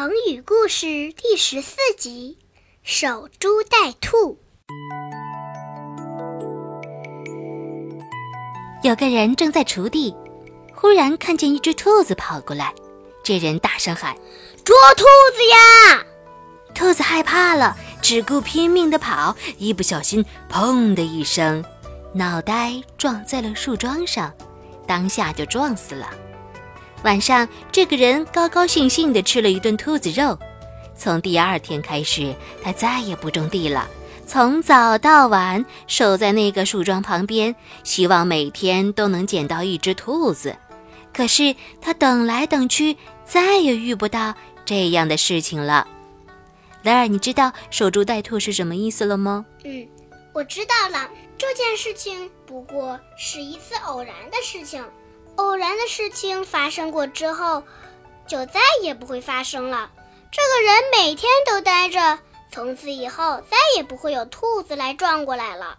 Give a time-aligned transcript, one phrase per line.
[0.00, 2.38] 成语故事第十四集：
[2.82, 4.38] 守株待兔。
[8.82, 10.16] 有个人正在锄地，
[10.74, 12.74] 忽然看见一只兔子跑过来，
[13.22, 14.16] 这人大声喊
[14.64, 15.04] ：“捉兔
[15.36, 16.02] 子呀！”
[16.74, 21.62] 兔子害怕了，只顾拼命地跑，一不小心，砰的一声，
[22.14, 24.32] 脑袋撞在了树桩上，
[24.86, 26.10] 当下就撞死了。
[27.02, 30.38] 晚上，这个人高高兴兴地吃了一顿兔子肉。
[30.94, 33.88] 从第二天开始，他再也不种地了，
[34.26, 40.54] 从早到晚守在那个树桩旁边，希望每天都能捡到一只兔子。
[41.12, 44.34] 可是他等来等去，再也遇不到
[44.66, 45.88] 这样的事情了。
[46.82, 49.44] 莱尔，你知道“守株待兔”是什么意思了吗？
[49.64, 49.88] 嗯，
[50.34, 51.08] 我知道了。
[51.38, 54.84] 这件事情不过是一次偶然的事情。
[55.40, 57.62] 偶然的事情发生过之后，
[58.26, 59.90] 就再也不会发生了。
[60.30, 62.18] 这个人每天都待着，
[62.52, 65.78] 从此以后再也不会有兔子来撞过来了。